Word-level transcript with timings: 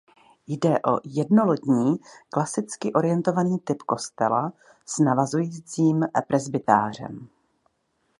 Jde 0.47 0.79
o 0.79 0.99
jednolodní 1.03 1.95
klasicky 2.29 2.93
orientovaný 2.93 3.59
typ 3.59 3.81
kostela 3.81 4.53
s 4.85 4.99
navazujícím 4.99 6.03
presbytářem. 6.27 7.27